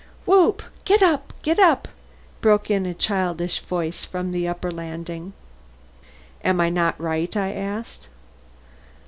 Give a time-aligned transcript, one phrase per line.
[0.25, 0.63] "Whoop!
[0.83, 1.31] get up!
[1.43, 1.87] get up!"
[2.41, 5.33] broke in a childish voice from the upper landing.
[6.43, 8.07] "Am I not right?" I asked.